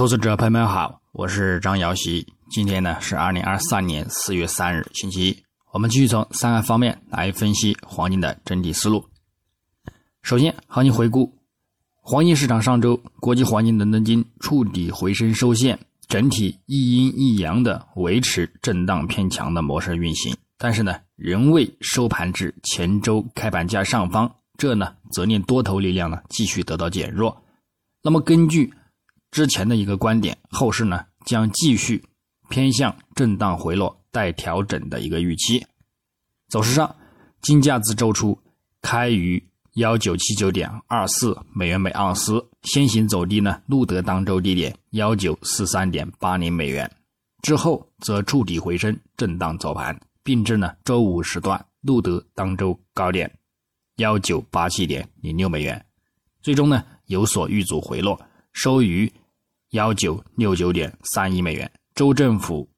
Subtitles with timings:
[0.00, 2.26] 投资者朋友们好，我是张瑶希。
[2.50, 5.36] 今天呢是二零二三年四月三日，星期一。
[5.74, 9.04] 我们继续从三个方面来分析黄金的整体思路。
[10.22, 11.30] 首先，行情回顾：
[12.00, 20.34] 黄金市场上周，国际黄金伦敦金触底回升收线，整体一阴一阳的维持震荡偏强的模式运行。
[20.56, 27.36] 但是呢，仍未收盘至前周开盘价上方，这呢则令多头力量呢继续得到减弱。
[28.02, 28.72] 那么根据
[29.30, 32.04] 之前的一个观点，后市呢将继续
[32.48, 35.64] 偏向震荡回落待调整的一个预期。
[36.48, 36.96] 走势上，
[37.40, 38.36] 金价自周初
[38.82, 39.40] 开于
[39.74, 46.90] 幺九七九点二四美元每盎司，先行走低呢，录得当周低点幺九四三点八零美元，
[47.40, 53.30] 之后则触底回升，震荡走盘，并至呢周五时段录得当周高点
[53.98, 55.86] 幺九八七点零六美元，
[56.42, 58.20] 最终呢有所遇阻回落，
[58.52, 59.10] 收于。
[59.70, 62.68] 幺九六九点三一美元，州政府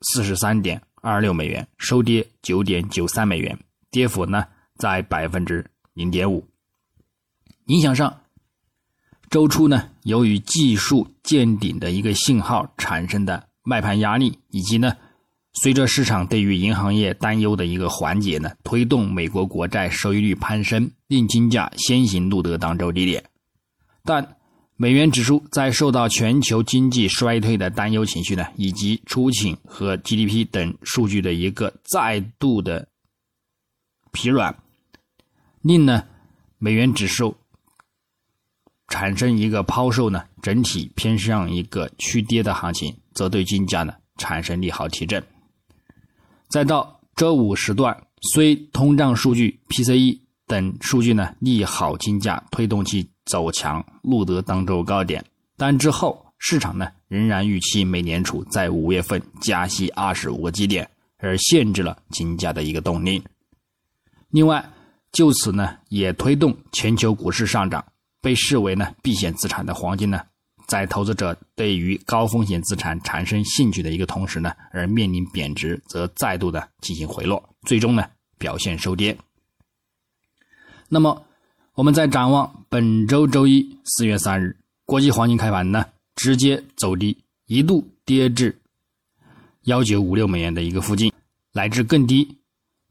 [0.00, 3.56] 四十三点二六美元，收跌九点九三美元，
[3.92, 4.44] 跌幅呢
[4.76, 6.44] 在百分之零点五。
[7.66, 8.22] 影响上，
[9.30, 14.96] 周初呢，由于技术见顶的一个信号产生的卖盘压力，以及呢，
[15.52, 23.22] 随着市场对于银行业担忧的一个缓解呢，推动美国国债收益率攀升，令金价先行录得当周低点，
[24.02, 24.38] 但。
[24.76, 32.88] 美元指数在受到全球经济衰退的担忧情绪呢，以及出勤和 GDP 等数据的一个再度的
[34.10, 34.56] 疲软，
[35.60, 36.04] 令呢
[36.58, 37.36] 美元指数
[38.88, 45.22] 产生一个抛售呢，整体偏向一个趋跌的行情，则对金价呢产生利好提振。
[46.48, 47.96] 再到周五时段，
[48.32, 50.18] 虽通胀数据 PCE
[50.52, 53.08] 等数据呢利好金价，推动其。
[53.24, 55.24] 走强，录得当周高点，
[55.56, 63.22] 但之后市场呢仍然预期美联储在五月份加息二十五个基点，而限制了金价的一个动力。
[64.30, 64.68] 另外，
[65.12, 67.84] 就此呢也推动全球股市上涨，
[68.20, 70.20] 被视为呢避险资产的黄金呢，
[70.66, 78.04] 在投资者对于高风险资产产生兴趣的一个同时呢，而面临贬值，则再度的进行回落，最终呢
[78.36, 79.16] 表现收跌。
[80.92, 81.24] 那么。
[81.74, 84.54] 我们再展望本周周一四月三日，
[84.84, 85.86] 国际黄金开盘呢，
[86.16, 87.16] 直接走低，
[87.46, 88.60] 一度跌至
[89.62, 91.10] 幺九五六美元的一个附近，
[91.54, 92.36] 乃至更低。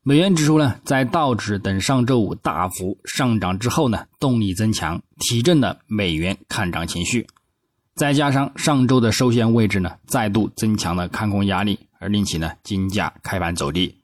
[0.02, 7.28] 美元指数呢，在道指等上周五大幅上涨之后呢，动力增强，提振了美元看涨情绪。
[7.94, 13.96] 再加上上周的收线位置呢，再度增强了看空压力，而令其呢金价开盘走低。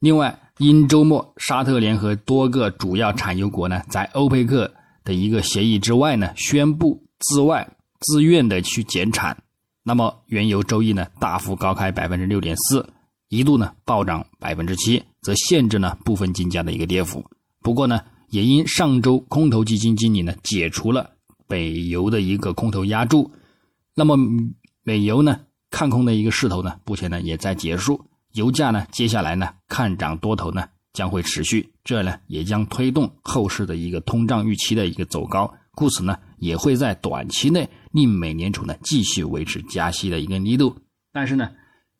[0.00, 4.70] 另外，因周末，沙特联合多个主要产油国呢，在欧佩克
[5.02, 7.66] 的一个协议之外呢，宣布自外
[8.00, 9.42] 自愿的去减产。
[9.82, 12.86] 那么，原油周一呢大幅高开百分之六点四，
[13.30, 17.24] 一度呢暴涨百分之七，则限制了部分金价的一个跌幅。
[17.62, 17.98] 不过呢，
[18.28, 21.08] 也因上周空头基金经理呢解除了
[21.48, 23.30] 北油的一个空头压注，
[23.94, 24.14] 那么
[24.82, 25.40] 美油呢
[25.70, 28.04] 看空的一个势头呢，目前呢也在结束。
[28.32, 40.76] 油价呢，接下来呢，看涨多头呢将会持续，这呢也将推动后市的一个通胀预期的一个走高，故此呢也会在短期内令美联储呢继续维持加息的一个力度。
[41.12, 41.50] 但是呢，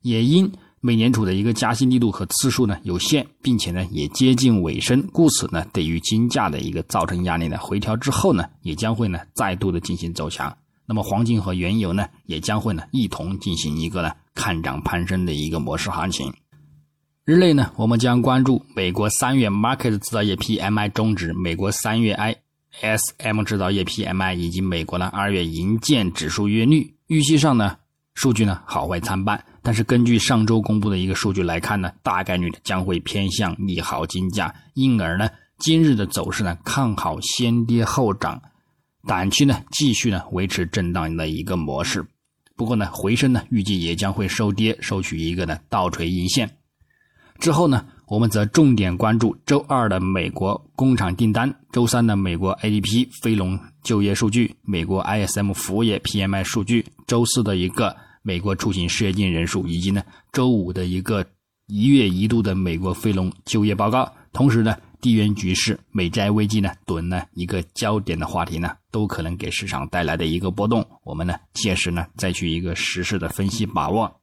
[0.02, 10.56] 也因美联储的一个加息力度和次数呢有限，并且呢也接近尾声，故此呢对于金价的一个造成压力呢回调之后呢，也将会呢再度的进行走强。
[10.86, 16.32] 那么黄金和原油呢，也将会呢一同进行一个呢看涨攀升的一个模式行情。
[17.24, 22.16] 日内呢，我们将关注美国三月 Market 制造业 PMI 终值、美国三月
[22.82, 26.94] ISM 制造业 PMI 以及美国呢二月营建指数月率。
[27.06, 27.76] 预期上呢，
[28.14, 38.40] 数据呢好坏参半，但是根据上周公布的一个数据来看呢，大概率将会偏向利好金价，因而呢今日的走势呢看好先跌后涨。
[39.06, 42.04] 短期呢，继续呢维持震荡的一个模式，
[42.60, 46.58] 不过呢，回升呢预计也将会收跌，收取一个呢倒锤阴线。
[47.38, 61.24] 之后呢，我们则重点关注周二的美国工厂订单，周三的美国 ADP 非农就业数据，美国 ISM 服务业 PMI 数据，周四的一个美国出行失业金人数，以及呢周五的一个
[61.66, 64.12] 一月一度的美国非农就业报告。
[64.34, 64.76] 同时呢。
[65.00, 70.86] 地缘局势、美债危机呢，等呢一个焦点的话题呢，都可能给市场带来的一个波动。
[71.04, 74.20] 我们呢，届时呢再去一个实时的分析把握。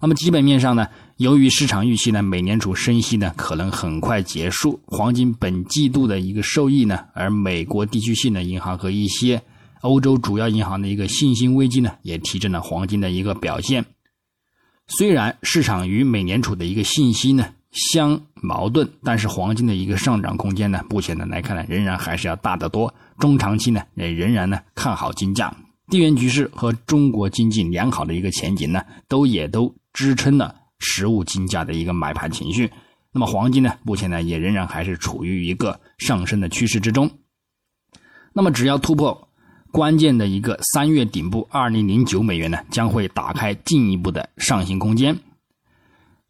[0.00, 0.86] 那么基本面上呢，
[1.16, 9.40] 由于市场预期呢，美联储升息呢可能很快结束，黄金本季度的一个受益呢，而美国地区性的银行和一些
[9.80, 13.84] 欧洲主要银行的一个信心危机呢，也提振了黄金的一个表现。
[14.86, 22.94] 虽然市场与美联储的一个信息呢相矛盾，但是黄金的一个上涨空间呢，目前呢来看呢，仍然还是要大得多。
[23.18, 25.52] 中长期呢，也仍然呢看好金价。
[25.88, 32.70] 地缘局势和中国经济良好的一个前景呢，都也都支撑了实物金价的一个买盘情绪。
[33.12, 37.10] 那么黄金呢，目前呢也仍然还是处于一个上升的趋势之中。
[38.32, 39.28] 那么只要突破
[39.72, 45.18] 关键的一个三月顶部二零零九美元呢，将会打开进一步的上行空间。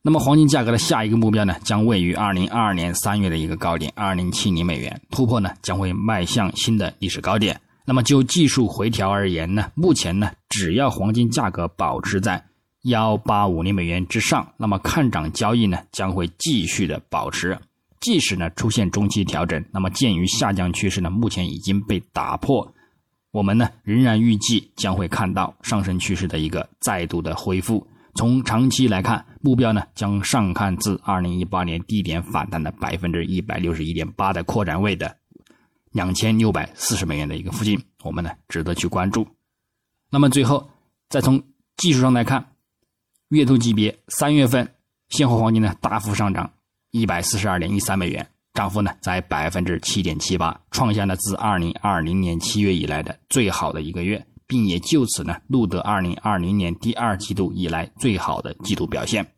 [0.06, 7.58] 那么黄金价格的下一个目标呢，将位于二零二二年三月的一个高点二零七零美元，突破呢将会迈向新的历史高点。
[7.86, 12.44] 那么就技术回调而言呢，目前呢只要黄金价格保持在。
[12.82, 17.58] 幺八五零美元之上，那么看涨交易呢将会继续的保持，
[17.98, 22.70] 即使呢出现中期调整，那么鉴于下降趋势呢目前已经被打破，
[23.30, 27.86] 我们呢仍然预计将会看到上升趋势的一个再度的恢复。
[28.16, 35.14] 从长期来看，目标呢将上看自二零一八年低点反弹的百分之一百六十一点八的扩展位的
[35.92, 39.28] 两千六百四十美元的一个附近，我们呢值得去关注。
[40.08, 40.70] 那么最后
[41.10, 41.42] 再从
[41.76, 42.52] 技术上来看。
[43.28, 44.66] 月度级别，三月份
[45.10, 46.50] 现货黄金呢大幅上涨
[46.90, 59.33] 一百四十二点一三美元，涨幅呢在百分之七点七八，创下了自二零二零年七月以来的最好的一个月，并也就此呢录得二零二零年第二季度以来最好的季度表现。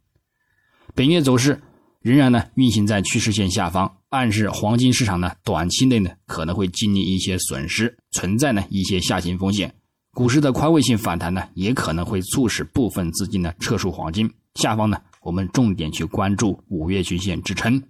[0.97, 1.61] 本月走势
[2.01, 9.75] 仍然呢运行在趋势线下方，暗示黄金市场呢短期内呢可能会经历一些损失，存在呢一些下行风险。
[10.13, 14.33] 股市的宽慰性反弹呢，也可能会促使部分资金呢撤出黄金。
[14.55, 17.83] 下方呢，我们重点去关注五月均线支撑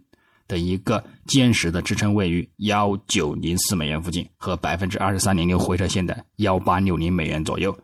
[0.49, 7.79] 的一个坚实的支撑位于幺九零四美元附近和百分之二十三点六回撤线的幺八六零美元左右，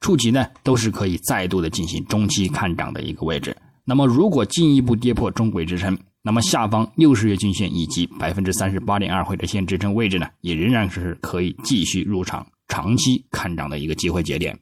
[0.00, 3.56] 触及呢都是可以再度的进行中期看涨的一个位置。
[3.90, 12.46] 那么如果进一步跌破中轨支撑，那么下方六十月均线以及百分之三十八点二回撤线支撑位置呢，也仍然是可以继续入场。
[12.68, 14.56] 长期看涨的一个机会节点。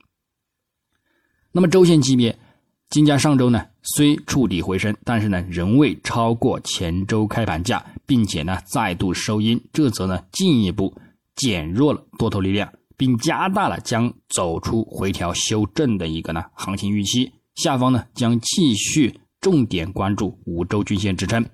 [1.53, 2.39] 那么周线级别，
[2.89, 10.95] 金价上周呢虽触底回升，但是呢仍未超过前周开盘价，并且呢再度收阴，这则呢进一步
[11.37, 17.31] 减弱了多头力量，并加大了将走出回调修正的一个呢行情预期。
[17.59, 21.45] 下方呢将继续重点关注五周均线支撑。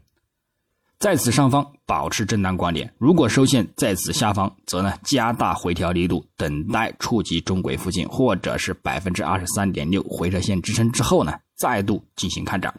[0.99, 12.73] 在此上方保持震荡观点，如果收线在此下方，则呢加大回调力度，等待触及中轨附近或者是百分之二十三点六回撤线支撑之后呢，再度进行看涨。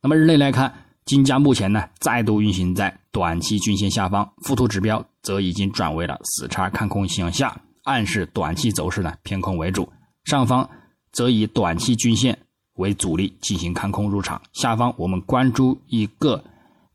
[0.00, 0.72] 那么日内来看，
[1.04, 9.92] 金价目前呢再度运行在短期均线下方，附图指标则已经转为了死叉看空向下，暗示短期走势呢偏空为主。
[10.24, 10.68] 上方
[11.14, 12.38] 则以短期均线
[12.74, 16.44] 为主力进行看空入场，下方我们关注一个。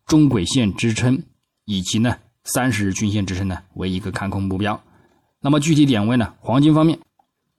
[0.05, 1.21] 中轨线支撑
[1.65, 4.81] 以及呢三十日均线支撑呢为一个看空目标，
[5.39, 6.33] 那么具体点位呢？
[6.39, 6.97] 黄金方面，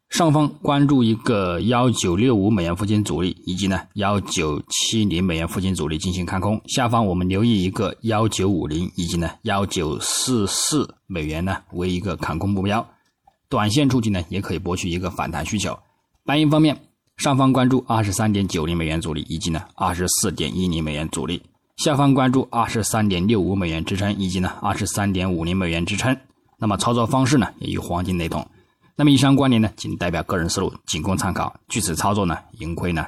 [0.08, 12.84] 上方关注一个幺九六五美元附近阻力，以及呢幺九七零美元附近阻力进行看空；下方我们留意一个幺九五零以及呢幺九四四美元呢为一个看空目标，
[13.48, 15.78] 短线触及呢也可以博取一个反弹需求。
[16.24, 16.78] 白银方面，
[17.16, 21.42] 上方关注二十三点九零美元阻力，以及呢二十四点一零美元阻力。
[21.76, 26.16] 下方关注二十三点六五美元支撑，以及呢二十三点五零美元支撑。
[26.58, 28.46] 那么操作方式呢也与黄金雷同。
[28.96, 31.58] 那么以上观点呢仅代表个人思路，仅供参考。
[31.68, 33.06] 据此操作呢盈亏呢。